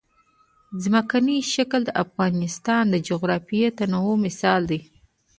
ځمکنی 0.83 1.37
شکل 1.53 1.81
د 1.85 1.91
افغانستان 2.03 2.83
د 2.89 2.95
جغرافیوي 3.07 3.69
تنوع 3.79 4.15
مثال 4.25 4.61
دی. 4.71 4.79